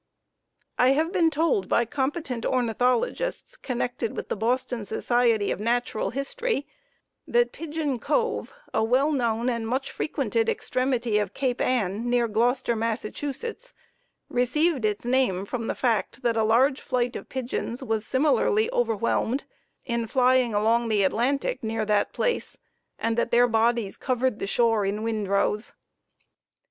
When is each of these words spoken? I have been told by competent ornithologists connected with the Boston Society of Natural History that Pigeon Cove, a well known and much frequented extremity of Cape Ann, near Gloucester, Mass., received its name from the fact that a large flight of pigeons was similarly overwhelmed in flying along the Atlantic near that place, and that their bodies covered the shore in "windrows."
I 0.79 0.93
have 0.93 1.11
been 1.11 1.29
told 1.29 1.69
by 1.69 1.85
competent 1.85 2.43
ornithologists 2.43 3.55
connected 3.55 4.17
with 4.17 4.29
the 4.29 4.35
Boston 4.35 4.83
Society 4.83 5.51
of 5.51 5.59
Natural 5.59 6.09
History 6.09 6.65
that 7.27 7.51
Pigeon 7.51 7.99
Cove, 7.99 8.51
a 8.73 8.83
well 8.83 9.11
known 9.11 9.47
and 9.47 9.67
much 9.67 9.91
frequented 9.91 10.49
extremity 10.49 11.19
of 11.19 11.35
Cape 11.35 11.61
Ann, 11.61 12.09
near 12.09 12.27
Gloucester, 12.27 12.75
Mass., 12.75 13.05
received 14.27 14.85
its 14.85 15.05
name 15.05 15.45
from 15.45 15.67
the 15.67 15.75
fact 15.75 16.23
that 16.23 16.35
a 16.35 16.41
large 16.43 16.81
flight 16.81 17.15
of 17.15 17.29
pigeons 17.29 17.83
was 17.83 18.03
similarly 18.03 18.71
overwhelmed 18.73 19.43
in 19.85 20.07
flying 20.07 20.51
along 20.51 20.87
the 20.87 21.03
Atlantic 21.03 21.63
near 21.63 21.85
that 21.85 22.11
place, 22.11 22.57
and 22.97 23.15
that 23.19 23.29
their 23.29 23.47
bodies 23.47 23.97
covered 23.97 24.39
the 24.39 24.47
shore 24.47 24.83
in 24.83 25.03
"windrows." 25.03 25.73